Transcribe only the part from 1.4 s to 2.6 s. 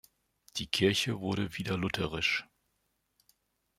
wieder lutherisch.